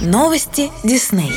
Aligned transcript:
Новости 0.00 0.70
Дисней. 0.84 1.32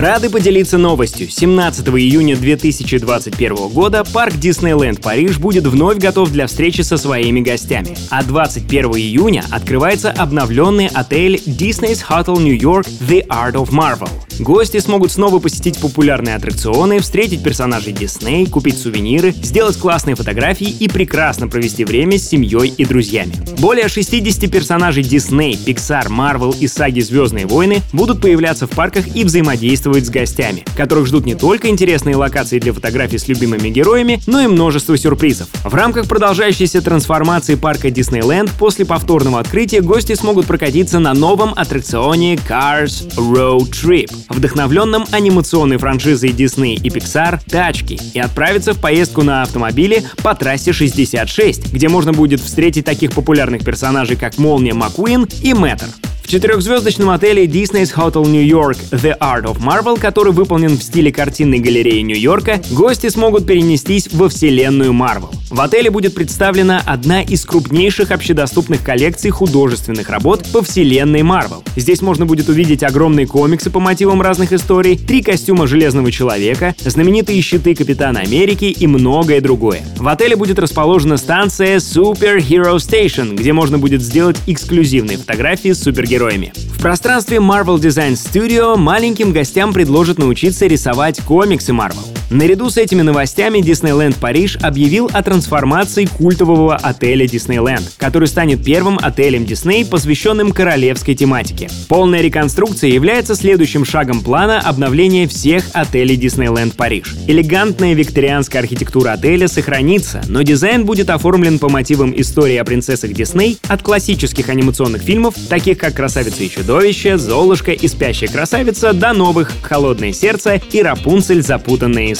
Рады 0.00 0.30
поделиться 0.30 0.78
новостью. 0.78 1.28
17 1.28 1.86
июня 1.88 2.34
2021 2.34 3.68
года 3.68 4.02
парк 4.02 4.32
Диснейленд 4.34 5.02
Париж 5.02 5.36
будет 5.36 5.66
вновь 5.66 5.98
готов 5.98 6.32
для 6.32 6.46
встречи 6.46 6.80
со 6.80 6.96
своими 6.96 7.40
гостями. 7.40 7.94
А 8.08 8.22
21 8.22 8.92
июня 8.92 9.44
открывается 9.50 10.10
обновленный 10.10 10.86
отель 10.86 11.34
Disney's 11.34 12.00
Hotel 12.08 12.40
New 12.40 12.58
York 12.58 12.86
The 12.86 13.26
Art 13.26 13.56
of 13.56 13.72
Marvel. 13.72 14.08
Гости 14.38 14.78
смогут 14.78 15.12
снова 15.12 15.38
посетить 15.38 15.78
популярные 15.78 16.34
аттракционы, 16.34 17.00
встретить 17.00 17.42
персонажей 17.42 17.92
Дисней, 17.92 18.46
купить 18.46 18.78
сувениры, 18.78 19.32
сделать 19.32 19.76
классные 19.76 20.16
фотографии 20.16 20.66
и 20.66 20.88
прекрасно 20.88 21.46
провести 21.46 21.84
время 21.84 22.18
с 22.18 22.26
семьей 22.26 22.72
и 22.74 22.86
друзьями. 22.86 23.34
Более 23.58 23.88
60 23.88 24.50
персонажей 24.50 25.02
Дисней, 25.02 25.58
Pixar, 25.66 26.06
Marvel 26.08 26.56
и 26.58 26.68
саги 26.68 27.00
«Звездные 27.00 27.46
войны» 27.46 27.82
будут 27.92 28.22
появляться 28.22 28.66
в 28.66 28.70
парках 28.70 29.14
и 29.14 29.24
взаимодействовать 29.24 29.89
с 29.98 30.10
гостями, 30.10 30.64
которых 30.76 31.06
ждут 31.06 31.26
не 31.26 31.34
только 31.34 31.68
интересные 31.68 32.16
локации 32.16 32.58
для 32.58 32.72
фотографий 32.72 33.18
с 33.18 33.28
любимыми 33.28 33.68
героями, 33.68 34.20
но 34.26 34.40
и 34.40 34.46
множество 34.46 34.96
сюрпризов. 34.96 35.48
В 35.64 35.74
рамках 35.74 36.06
продолжающейся 36.06 36.82
трансформации 36.82 37.56
парка 37.56 37.90
Диснейленд 37.90 38.50
после 38.52 38.84
повторного 38.84 39.40
открытия 39.40 39.80
гости 39.80 40.14
смогут 40.14 40.46
прокатиться 40.46 40.98
на 40.98 41.14
новом 41.14 41.52
аттракционе 41.54 42.36
Cars 42.36 43.14
Road 43.16 43.70
Trip 43.70 44.10
вдохновленном 44.28 45.06
анимационной 45.10 45.76
франшизой 45.76 46.30
Disney 46.30 46.74
и 46.74 46.88
Pixar 46.88 47.40
«Тачки» 47.48 48.00
и 48.14 48.18
отправиться 48.18 48.72
в 48.74 48.80
поездку 48.80 49.22
на 49.22 49.42
автомобиле 49.42 50.04
по 50.22 50.34
трассе 50.34 50.72
66, 50.72 51.72
где 51.72 51.88
можно 51.88 52.12
будет 52.12 52.40
встретить 52.40 52.84
таких 52.84 53.12
популярных 53.12 53.64
персонажей, 53.64 54.16
как 54.16 54.38
Молния 54.38 54.74
Маккуин 54.74 55.28
и 55.42 55.54
Мэттер 55.54 55.88
четырехзвездочном 56.30 57.10
отеле 57.10 57.46
Disney's 57.46 57.92
Hotel 57.92 58.24
New 58.24 58.46
York 58.46 58.76
The 58.92 59.18
Art 59.18 59.46
of 59.46 59.58
Marvel, 59.58 59.98
который 59.98 60.32
выполнен 60.32 60.78
в 60.78 60.82
стиле 60.82 61.10
картинной 61.10 61.58
галереи 61.58 62.02
Нью-Йорка, 62.02 62.60
гости 62.70 63.08
смогут 63.08 63.46
перенестись 63.46 64.08
во 64.12 64.28
вселенную 64.28 64.92
Marvel. 64.92 65.34
В 65.50 65.60
отеле 65.60 65.90
будет 65.90 66.14
представлена 66.14 66.80
одна 66.86 67.22
из 67.22 67.44
крупнейших 67.44 68.12
общедоступных 68.12 68.84
коллекций 68.84 69.32
художественных 69.32 70.08
работ 70.08 70.46
по 70.52 70.62
вселенной 70.62 71.22
Marvel. 71.22 71.64
Здесь 71.74 72.00
можно 72.00 72.24
будет 72.24 72.48
увидеть 72.48 72.84
огромные 72.84 73.26
комиксы 73.26 73.68
по 73.68 73.80
мотивам 73.80 74.22
разных 74.22 74.52
историй, 74.52 74.96
три 74.96 75.22
костюма 75.22 75.66
Железного 75.66 76.12
Человека, 76.12 76.76
знаменитые 76.84 77.42
щиты 77.42 77.74
Капитана 77.74 78.20
Америки 78.20 78.66
и 78.66 78.86
многое 78.86 79.40
другое. 79.40 79.82
В 79.96 80.06
отеле 80.06 80.36
будет 80.36 80.60
расположена 80.60 81.16
станция 81.16 81.78
Super 81.78 82.38
Hero 82.38 82.76
Station, 82.76 83.34
где 83.34 83.52
можно 83.52 83.78
будет 83.78 84.02
сделать 84.02 84.36
эксклюзивные 84.46 85.18
фотографии 85.18 85.72
с 85.72 85.84
супергероями 86.20 86.20
героями. 86.20 86.52
В 86.54 86.80
пространстве 86.80 87.38
Marvel 87.38 87.76
Design 87.76 88.12
Studio 88.12 88.76
маленьким 88.76 89.32
гостям 89.32 89.72
предложат 89.72 90.18
научиться 90.18 90.66
рисовать 90.66 91.20
комиксы 91.20 91.72
Marvel. 91.72 92.09
Наряду 92.30 92.70
с 92.70 92.76
этими 92.76 93.02
новостями 93.02 93.58
Disneyland 93.58 94.14
Париж 94.20 94.56
объявил 94.62 95.10
о 95.12 95.20
трансформации 95.20 96.04
культового 96.04 96.76
отеля 96.76 97.26
Disneyland, 97.26 97.82
который 97.96 98.28
станет 98.28 98.64
первым 98.64 99.00
отелем 99.02 99.42
Disney, 99.42 99.84
посвященным 99.84 100.52
королевской 100.52 101.16
тематике. 101.16 101.68
Полная 101.88 102.20
реконструкция 102.20 102.90
является 102.90 103.34
следующим 103.34 103.84
шагом 103.84 104.20
плана 104.20 104.60
обновления 104.60 105.26
всех 105.26 105.64
отелей 105.72 106.16
Disneyland 106.16 106.76
Париж. 106.76 107.16
Элегантная 107.26 107.94
викторианская 107.94 108.62
архитектура 108.62 109.10
отеля 109.10 109.48
сохранится, 109.48 110.22
но 110.28 110.42
дизайн 110.42 110.86
будет 110.86 111.10
оформлен 111.10 111.58
по 111.58 111.68
мотивам 111.68 112.14
истории 112.16 112.58
о 112.58 112.64
принцессах 112.64 113.12
Дисней 113.12 113.58
от 113.66 113.82
классических 113.82 114.48
анимационных 114.48 115.02
фильмов, 115.02 115.34
таких 115.48 115.78
как 115.78 115.94
«Красавица 115.94 116.44
и 116.44 116.48
чудовище», 116.48 117.18
«Золушка» 117.18 117.72
и 117.72 117.88
«Спящая 117.88 118.30
красавица» 118.30 118.92
до 118.92 119.12
новых 119.14 119.50
«Холодное 119.62 120.12
сердце» 120.12 120.60
и 120.70 120.80
«Рапунцель. 120.80 121.42
Запутанная 121.42 122.12
история». 122.12 122.19